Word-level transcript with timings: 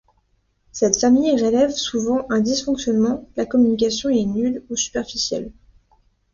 Cette 0.71 0.99
famille 0.99 1.35
révèle 1.35 1.71
souvent 1.71 2.25
un 2.31 2.39
dysfonctionnement, 2.39 3.29
la 3.35 3.45
communication 3.45 4.09
y 4.09 4.21
est 4.23 4.25
nulle 4.25 4.63
ou 4.71 4.75
superficielle. 4.75 5.51